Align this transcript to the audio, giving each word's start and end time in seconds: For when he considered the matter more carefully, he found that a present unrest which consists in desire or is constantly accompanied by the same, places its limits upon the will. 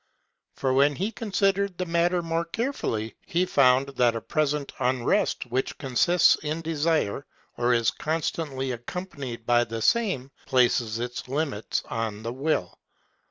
For 0.55 0.73
when 0.73 0.95
he 0.95 1.11
considered 1.11 1.77
the 1.77 1.85
matter 1.85 2.23
more 2.23 2.43
carefully, 2.45 3.13
he 3.27 3.45
found 3.45 3.89
that 3.97 4.15
a 4.15 4.19
present 4.21 4.71
unrest 4.79 5.45
which 5.51 5.77
consists 5.77 6.33
in 6.37 6.61
desire 6.63 7.27
or 7.55 7.71
is 7.75 7.91
constantly 7.91 8.71
accompanied 8.71 9.45
by 9.45 9.63
the 9.63 9.83
same, 9.83 10.31
places 10.47 10.97
its 10.97 11.27
limits 11.27 11.81
upon 11.81 12.23
the 12.23 12.33
will. 12.33 12.79